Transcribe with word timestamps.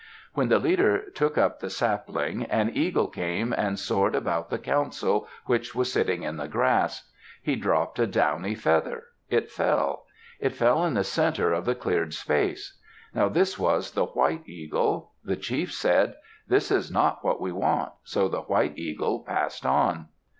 When 0.33 0.49
the 0.49 0.57
leader 0.57 1.11
took 1.11 1.37
up 1.37 1.59
the 1.59 1.69
sapling, 1.69 2.43
an 2.45 2.71
eagle 2.73 3.07
came 3.07 3.53
and 3.53 3.77
soared 3.77 4.15
about 4.15 4.49
the 4.49 4.57
council 4.57 5.27
which 5.45 5.75
was 5.75 5.91
sitting 5.93 6.23
in 6.23 6.37
the 6.37 6.47
grass. 6.47 7.07
He 7.43 7.55
dropped 7.55 7.99
a 7.99 8.07
downy 8.07 8.55
feather; 8.55 9.03
it 9.29 9.51
fell. 9.51 10.07
It 10.39 10.55
fell 10.55 10.83
in 10.85 10.95
the 10.95 11.03
center 11.03 11.53
of 11.53 11.65
the 11.65 11.75
cleared 11.75 12.15
space. 12.15 12.79
Now 13.13 13.29
this 13.29 13.59
was 13.59 13.91
the 13.91 14.05
white 14.07 14.49
eagle. 14.49 15.11
The 15.23 15.37
chief 15.37 15.71
said, 15.71 16.15
"This 16.47 16.71
is 16.71 16.89
not 16.89 17.23
what 17.23 17.39
we 17.39 17.51
want," 17.51 17.91
so 18.03 18.27
the 18.27 18.41
white 18.41 18.75
eagle 18.79 19.19
passed 19.23 19.67
on. 19.67 20.07